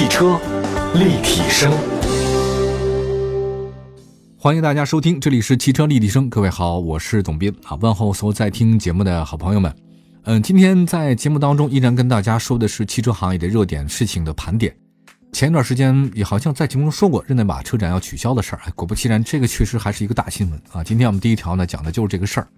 [0.00, 0.40] 汽车
[0.94, 1.70] 立体声，
[4.38, 6.30] 欢迎大家收听，这里是汽车立体声。
[6.30, 9.70] 各位好，我是董斌啊，问候所有在听节目的好朋友们。
[10.22, 14.74] 嗯，今天在节目当中依然跟大家说的是汽车行业的热点事情的盘点。
[15.32, 20.82] 前一段时间也好像在节目中说过日内瓦车展要取消的事儿，果不其然，这个确实还是一个大新闻啊。
[20.82, 22.48] 今天我们第一条呢讲的就是这个事儿。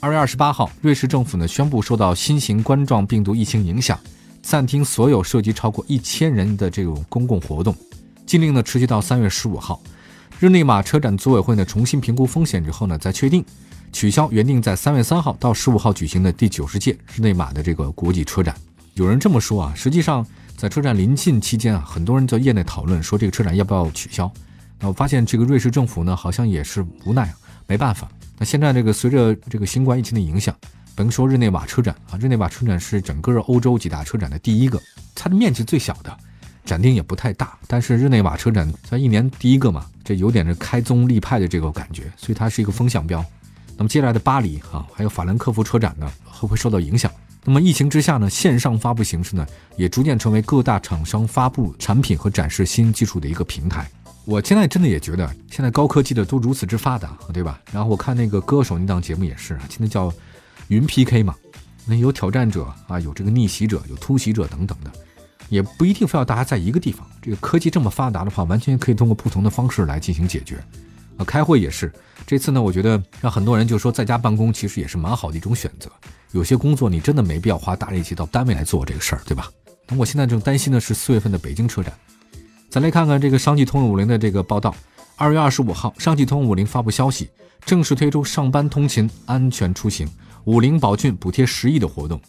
[0.00, 4.00] 二月二十八号，瑞士政府呢宣布受到新型冠状病毒疫情影响。
[4.48, 7.76] 暂停所有涉及超过一千人的这种公共活动，
[8.24, 9.78] 禁令呢持续到三月十五号。
[10.40, 13.44] 日内瓦车展组委会呢重新评估风险之后呢，再确定
[13.92, 18.56] 取消原定在三月三号到十五号举行的第九十届日内瓦的这个国际车展。
[18.94, 24.32] 有人这么说啊，实际上在车展临近期间啊，很多人在业内讨论说这个车展要不要取消。
[24.80, 27.30] 那我发现这个瑞士政府呢好像也是无奈，
[27.66, 28.08] 没办法。
[28.38, 30.56] 那现在这个随着这个新冠疫情的影响。
[30.98, 34.82] 甭说日内瓦车展啊，日内瓦车展是整个欧洲几大车展的第一个，
[35.14, 36.12] 它的面积最小的，
[36.64, 37.56] 展厅也不太大。
[37.68, 43.24] 但是日内瓦车展在一年第一个嘛，这有点这开宗立派的这个感觉，所以它是一个风向标。
[43.76, 47.08] 那么接下来的巴黎啊，还有法兰克福车展呢，会不会受到影响？
[47.44, 53.88] 那么疫情之下呢，线上发布形式呢，也逐渐成为各大厂商发布产品和展示新技术的一个平台。
[54.24, 57.60] 我现在真的也觉得，现在高科技的都如此之发达，对吧？
[57.70, 60.12] 然后我看那个歌手那档节目也是啊，现在叫。
[60.68, 61.34] 云 PK 嘛，
[61.86, 64.92] 那有挑战者啊，有这个逆袭者，有突袭者等等的，
[65.48, 67.06] 也不一定非要大家在一个地方。
[67.20, 70.56] 这个科技这么发达的话，完全可以通过不同的方式来进行解决。
[71.16, 71.92] 啊，开会也是。
[72.26, 75.90] 这次呢，我觉得让很多人就说在家办公其实也是蛮好的一种选择。
[76.32, 79.50] 有些工作你真的没必要花大力气到单位来做这个事儿，对吧？
[79.88, 81.92] 那我现在正担心的是四月份的北京车展。
[82.68, 84.74] 再来看看这个上汽通用五菱的这个报道。
[85.16, 87.30] 二月二十五号，上汽通用五菱发布消息，
[87.64, 90.06] 正式推出上班通勤安全出行。
[90.44, 92.20] 五菱宝骏补贴十亿的活动，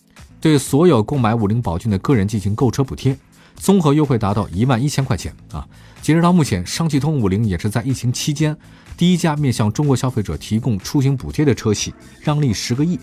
[0.42, 3.18] 对所有购买五菱宝骏的个人进行购车补贴，
[3.56, 5.68] 综合优惠达到一万一千块钱啊！
[6.02, 8.56] 截止到目前，上汽通用五菱也是在疫情期间
[8.98, 13.00] 第一家面向中国消费者提供出行补贴的车企，让利十个亿。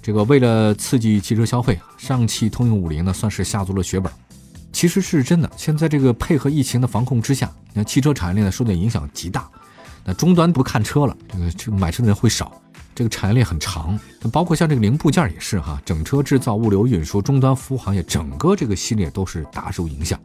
[0.00, 4.10] 这个为了刺激汽车消费，上汽通用五菱呢算是下足了血本。
[4.72, 9.48] 其实是真的，现在这个配合疫情的防控之下，那汽车产业链呢受到影响极大，
[10.04, 12.52] 那终端不看车了，这个这个买车的人会少。
[12.98, 13.96] 这个产业链很长，
[14.32, 20.18] 包括像这个零部件也是哈，整车制造、物流运输、终端服务行业，整个这个系列都是大受影响。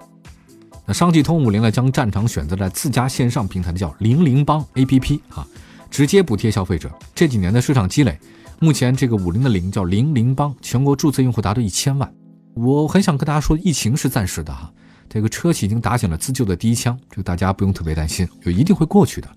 [0.84, 5.48] 那上汽通用五菱呢，将战场选择在自家线上平台的叫零零帮 APP 啊，
[5.92, 6.92] 直接补贴消费者。
[7.14, 8.18] 这几年的市场积累，
[8.58, 12.12] 目前这个五菱的零叫零零帮，全国注册用户达到一千万。
[12.56, 14.74] 我很想跟大家说，疫情是暂时的哈，
[15.08, 19.30] 这个车企已经打响了自救的第一枪，这个大家不用特别担心，就一定会过去的。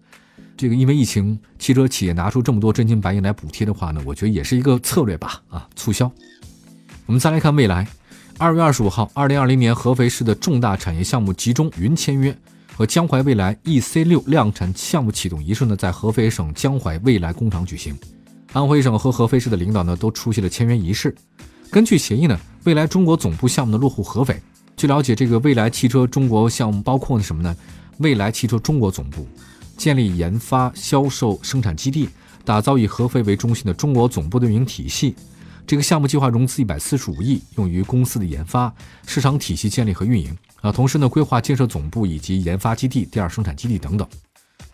[0.57, 5.43] 这个因为疫情，汽车企业拿出这么多真金白银来补贴的话呢，我觉得也是一个策略吧。
[5.49, 6.11] 啊，促销。
[7.05, 7.87] 我们再来看未来，
[8.39, 12.35] 二月二十五号，二零二零年合肥市的重大产业项目集中云签约，
[12.75, 17.97] 和江淮未来 E C 六量产项目启动仪式呢，在合肥省江淮未来工厂举行。
[18.53, 21.15] 安徽省和合肥市的领导呢，都出席了签约仪式。
[21.71, 24.41] 根据协议呢，未来中国总部项目的落户合肥。
[24.75, 27.55] 据了解，这个未来汽车中国项目包括什么呢？
[27.99, 29.29] 未来汽车中国总部。
[29.77, 32.09] 建立研发、销售、生产基地，
[32.45, 35.15] 打造以合肥为中心的中国总部的运营体系。
[35.67, 38.73] 这个项目计划融资一百四十五亿，用于公司的研发、
[39.07, 40.37] 市场体系建立和运营。
[40.61, 44.09] 啊，同时呢，规划建设总部以及研发基地、第二生产基地等等。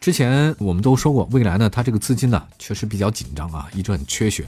[0.01, 4.47] 之前我们都说过，未来呢，它这个资金呢确实比较紧张啊，一直很缺血。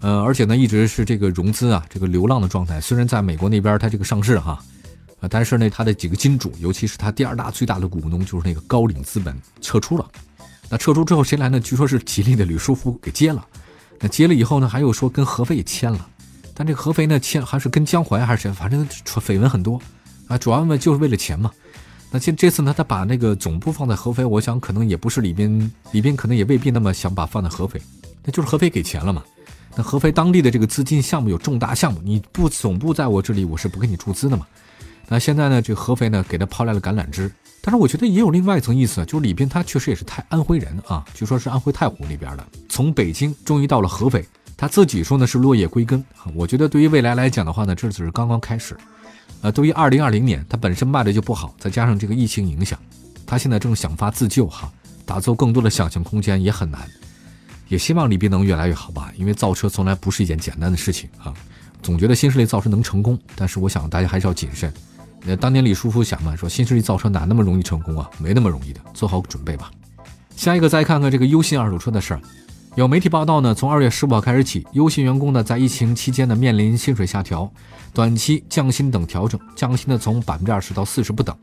[0.00, 2.80] 呃，而且呢，一直是这个融资啊，这个流浪的状态。
[2.80, 4.62] 虽然在美国那边它这个上市哈。
[5.28, 10.06] 但是呢，他的几个金主，尤其是他第二大、最大的股东，就是那个高瓴资本撤出了。
[10.68, 11.60] 那撤出之后谁来呢？
[11.60, 13.46] 据说是吉利的吕书福给接了。
[14.00, 16.08] 那接了以后呢，还有说跟合肥也签了。
[16.54, 18.52] 但这合肥呢，签还是跟江淮还是谁？
[18.52, 19.80] 反正绯闻很多
[20.26, 20.36] 啊。
[20.36, 21.50] 主要呢就是为了钱嘛。
[22.10, 27.80] 那这这次呢，他把那个总部放在合肥，我想可能也不是李斌，李斌可能也未必那么想把放在合肥，
[28.24, 29.22] 那就是合肥给钱了嘛。
[29.74, 34.46] 那合肥当地的这个资金项目有重大项目，你不总部在我这里，我是不给你注资的嘛。
[35.08, 37.30] 那现在呢，这合肥呢给他抛来了橄榄枝，
[37.62, 44.26] 但是我觉得也有另外一层意思，就是李斌他确实也是太安徽人啊，据说是安徽太湖那边的，从北京终于到了合肥，
[44.56, 46.04] 他自己说呢是落叶归根。
[46.34, 48.76] 我觉得对于未来来讲的话呢，这只是刚刚开始。
[49.42, 52.78] 呃，对于二零二零年，他本身卖的就不好，再加上这个疫情影响，
[53.26, 54.72] 他现在正想法自救哈，
[55.04, 56.80] 打造更多的想象空间也很难。
[57.68, 61.34] 也希望李斌能越来越好吧，因为造车从来不是一件简单的事情啊。
[61.82, 64.72] 总觉得新势力造车能成功，但是我想大家还是要谨慎。
[65.26, 68.08] 那当年李书福想嘛，说新势力造车哪那么容易成功啊？
[68.18, 69.70] 没那么容易的，做好准备吧。
[70.36, 72.20] 下一个再看看这个优信二手车的事儿。
[72.76, 77.50] 有媒体报道呢，从二月十五号开始起，优信员工呢在疫情期间呢面临薪水下调、
[77.92, 81.34] 短期降薪等调整，降薪呢从百分之二十到四十不等。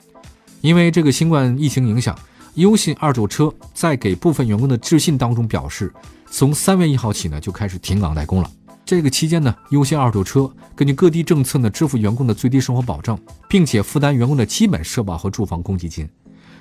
[0.62, 2.18] 因为这个新冠疫情影响，
[2.54, 5.92] 优信二手车在给部分员工的致信当中表示，
[6.32, 8.50] 从三月一号起呢就开始停岗待工了。
[8.86, 16.08] 这个期间呢，优信二手车根据各地政策呢支付员工的最低生活保障，并且负担员工的基本社保和住房公积金。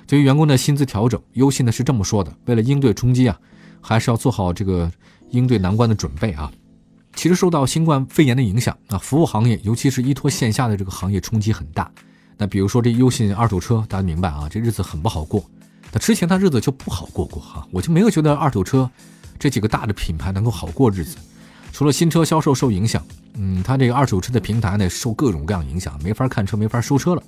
[0.07, 3.39] 对于员工的薪资调整，优信呢是这么说的：为了应对冲击啊。
[3.85, 4.89] 还是要做好这个
[5.31, 6.49] 应对难关的准备啊！
[7.17, 11.91] 其实受到新冠肺炎的影响啊，服务行业，尤其是依托线下的这个行业冲击很大。
[12.37, 15.43] 那比如说这优信二手车，大家明白啊，这日子很不好过。
[15.91, 18.89] 那之前他日子就不好过过哈，我就没有觉得二手车
[19.37, 21.17] 这几个大的品牌能够好过日子。
[21.73, 23.03] 除了新车销售受影响，
[23.33, 27.23] 嗯，他这个二手车的平台呢受各种各样影响，没法看车，没法收车了。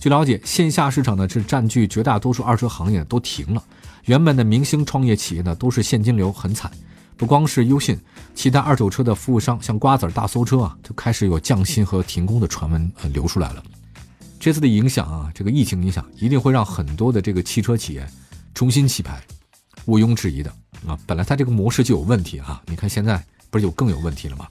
[0.00, 3.62] 据了解，线下市场呢是占据绝大多数二手车行业都停了。
[4.06, 6.70] 原本的明星创业企业呢，都是现金流很惨。
[7.18, 7.98] 不光是优信，
[8.34, 13.62] 其他二手车的服务商，像瓜子儿、大搜车啊，就开始有降薪和停工的传闻呃流出来了。
[14.40, 18.06] 这次的影响啊，这个疫情影响，一定会让很多的这个汽车企业
[18.54, 19.20] 重新洗牌，
[19.84, 20.50] 毋庸置疑的
[20.86, 20.98] 啊。
[21.06, 24.46] 本来它这个模式就有问题啊，你看现在不是有更有问题了吗？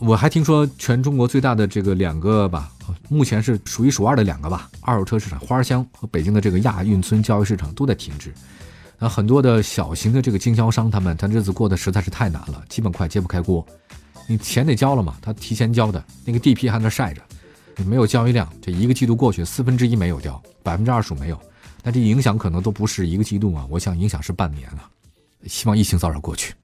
[0.00, 2.70] 我还听说全中国最大的这个两个吧，
[3.08, 8.32] 目前是数一数二的两个吧，二手车市场花乡和北京的这个亚运村交易市场都在停滞。
[8.96, 13.66] 那很多的小型的这个经销商，他们他日子过得实在是太难了，基本快揭不开锅。
[14.28, 17.22] 你钱得交了嘛，他提前交的那个地皮还在晒着，
[17.76, 21.40] 你没有交易量，这一个季度过去，四分之一没有交，百分之二十五没有，
[21.82, 24.88] 那这影响可能都不是一个季度啊，我想影响是半年了。
[25.46, 26.54] 希望疫情早点过去。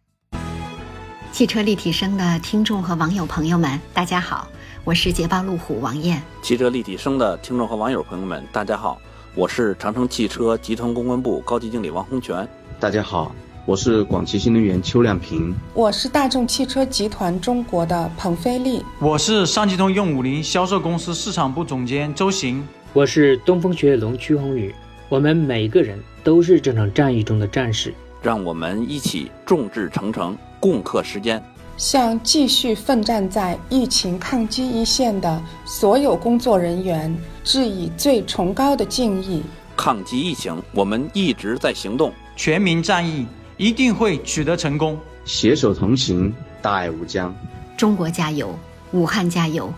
[1.35, 4.47] 汽车立体声的听众和网友朋友们，大家好，
[4.85, 6.23] 我是捷豹路虎王艳。
[6.41, 9.01] 汽车立体声的听众和网友朋友们，大家好。
[9.35, 12.49] 我是长城汽车集团公关部高级经理王洪全。
[12.79, 13.35] 大家好，
[13.67, 15.53] 我是广汽新能源邱亮平。
[15.75, 18.85] 我是大众汽车集团中国的彭飞利。
[19.01, 22.65] 我是上汽通用五菱销售公司市场部总监周行。
[22.93, 24.73] 我是东风雪铁龙曲宏宇。
[25.09, 27.93] 我们每个人都是这场战役中的战士。
[28.23, 30.35] 让我们一起众志成城，
[30.65, 31.43] 共克时间。
[31.77, 39.43] 向继续奋战在疫情抗击一线的所有工作人员致以最崇高的敬意。
[39.77, 42.11] 抗击疫情，我们一直在行动。
[42.35, 43.27] 全民战役
[43.59, 44.99] 一定会取得成功。
[45.27, 46.33] 携手同行，
[46.63, 47.35] 大爱无疆。
[47.77, 48.59] 中国加油，
[48.93, 49.71] 武汉加油，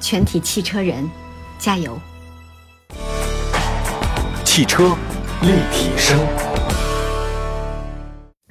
[0.00, 1.08] 全体汽车人
[1.60, 1.96] 加油！
[4.44, 4.96] 汽车
[5.42, 6.18] 立体声。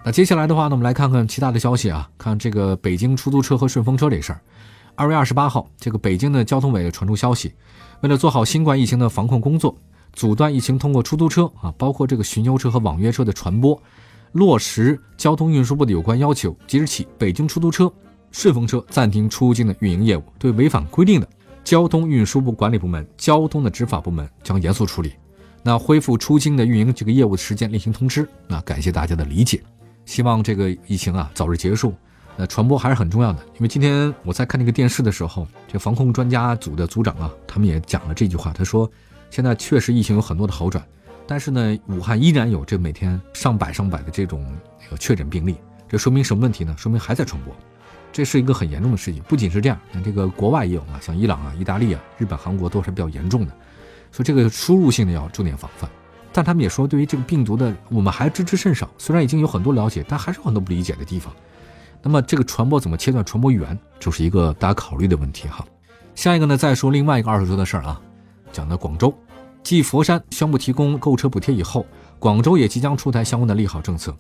[0.05, 2.09] 那接下来的话呢，我们来看看其他的消息啊。
[2.17, 4.41] 看这个北京出租车和顺风车这事儿。
[4.95, 7.53] 二月二十八号，这个北京的交通委传出消息，
[8.01, 9.73] 为了做好新冠疫情的防控工作，
[10.11, 13.81] 阻断疫情通过出租车啊，包括这个巡游车和网约车的传播，
[14.33, 16.53] 落实交通运输部的有关要求。
[16.67, 17.91] 即日起，北京出租车、
[18.29, 21.27] 顺风车暂停出境的运营业务，对违反规定的，
[21.63, 25.13] 交通运输部管理部门、交通的执法部门将严肃处理。
[25.65, 28.27] 那恢复出京的运营这个业务的时间另行通知。
[28.49, 29.63] 那感谢大家的理解。
[30.05, 31.93] 希望这个疫情啊早日结束，
[32.37, 33.39] 呃，传播还是很重要的。
[33.55, 38.51] 因为今天我在看那个电视的时候，这防控专家组的组长啊，他们也讲了这句话。
[38.53, 38.89] 他说，
[39.29, 40.85] 现在确实疫情有很多的好转，
[41.25, 44.45] 但是呢，武汉依然有这每天上百上百的这种
[44.83, 45.55] 那个确诊病例，
[45.87, 46.75] 这说明什么问题呢？
[46.77, 47.55] 说明还在传播，
[48.11, 49.23] 这是一个很严重的事情。
[49.23, 53.51] 不仅是这样，那这个国外也有啊，像伊朗啊、意大利啊、日本、韩国都是比较严重的，
[54.11, 55.89] 所以这个输入性的要重点防范。
[56.35, 58.89] 但他们也说，对于这个病毒的，我们还知之甚少。
[58.97, 61.31] 虽然已经有很多了解，但还是有很多不理解的地方。
[62.01, 65.63] 那么，这个传播怎么切断传播源，就是一个大家考虑的问题哈。
[66.15, 68.01] 下一个呢，再说另外一个二手车的事儿啊，
[68.51, 69.13] 讲到广州，
[69.61, 71.85] 继佛山宣布提供购车补贴以后，
[72.17, 74.15] 广州也即将出台相关的利好政策。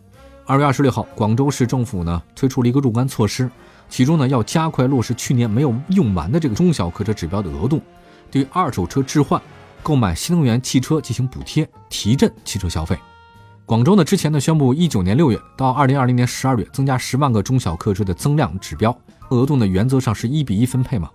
[0.45, 3.49] 二月二十六号，广州市政府呢推出了一个若干措施，
[3.89, 7.81] 其中呢要加快落实去年没有用完的这个中小客车指标的额度，
[8.29, 9.41] 对二手车置换。
[9.83, 12.97] 购买新能源汽车进行补贴，提振汽车消费。
[13.65, 18.97] 广州呢之前呢宣布，一九年六月到二零二零年十二月增加十万个中小客车的增量指标，
[19.29, 21.09] 额度呢原则上是一比一分配嘛。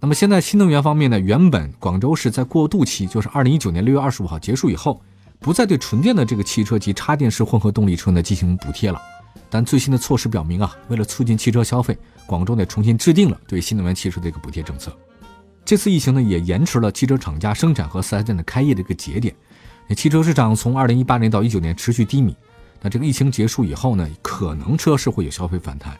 [0.00, 5.00] 那么现在新能源方面呢，原本广州市在过渡期，就是二零一九年六月二十五号结束以后，
[5.38, 9.00] 不再对纯电的这个汽车及插电式混合动力车呢进行补贴了。
[9.48, 14.92] 但最新的措施表明啊，为了促进汽车消费，广州呢重新制定了对新能源汽车的一个补贴政策。
[15.64, 19.34] 这次疫情呢，也延迟了汽车厂家生产和 4S 店的开业的一个节点。
[19.86, 22.36] 那汽车市场从2018年到19年持续低迷。
[22.80, 25.96] 那这个疫情结束以后呢，可能车市会有消费反弹，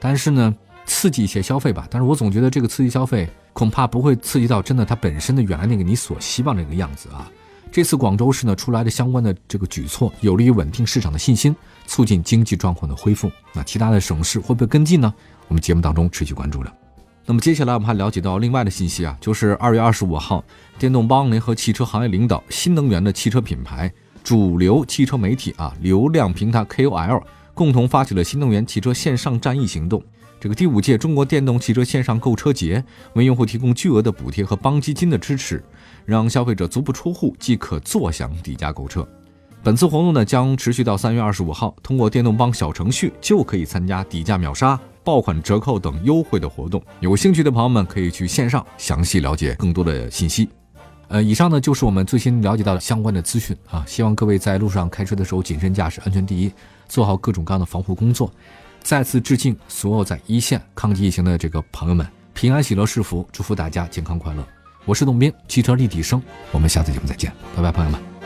[0.00, 1.86] 但是呢，刺激一些消费吧。
[1.88, 7.30] 但是我总觉得这个刺激消费恐怕不会刺激到真的它本身的原来那个你所希望的那个样子啊。
[7.70, 11.54] 这次广州市呢出来的相关的这个举措，有利于稳定市场的信心，
[11.86, 13.30] 促进经济状况的恢复。
[13.52, 15.14] 那其他的省市会不会跟进呢？
[15.46, 16.72] 我们节目当中持续关注了。
[17.30, 20.42] 那么接下来我们还了解到另外的信息啊，就是二月二十五号，
[20.78, 23.92] 电动帮联合汽车行业领导、新能源的汽车品牌、
[24.24, 30.02] 主流汽车媒体啊、流量平台 KOL 共同发起了新能源汽车线上战役行动。
[30.40, 32.82] 这个第五届中国电动汽车线上购车节
[33.12, 35.62] 为用户提供巨额的补贴和帮基金的支持，
[36.06, 39.06] 让消费者足不出户即可坐享底价购车。
[39.62, 44.80] 本次活动呢将持续到三月二十五号，通过电动帮小程序就可以参加底价秒杀。
[45.08, 50.46] 爆款折扣等优惠的活动，有兴趣的朋友们可以去线上详细了解更多的信息。
[51.08, 56.52] 呃，以上呢就是我们最新了解到的相关的资讯啊，希望各位在路上开车的时候谨慎驾驶，安全第一，
[56.90, 58.30] 做好各种各样的防护工作。
[58.82, 64.46] 再次致敬所有在一线抗击疫情的这个朋友们，平安喜乐是福，祝福大家健康快乐。
[64.84, 66.22] 我是董斌，汽车立体声，
[66.52, 68.17] 我们下次节目再见，拜拜，朋友们。